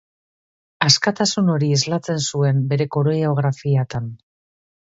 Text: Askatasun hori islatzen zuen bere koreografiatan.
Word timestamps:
Askatasun 0.85 1.51
hori 1.55 1.69
islatzen 1.75 2.23
zuen 2.31 2.65
bere 2.73 2.91
koreografiatan. 2.97 4.13